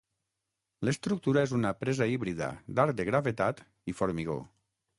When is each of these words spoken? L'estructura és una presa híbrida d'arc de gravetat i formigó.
L'estructura 0.87 1.43
és 1.49 1.53
una 1.59 1.73
presa 1.83 2.09
híbrida 2.13 2.49
d'arc 2.79 2.99
de 3.01 3.07
gravetat 3.11 3.65
i 3.93 3.99
formigó. 4.01 4.39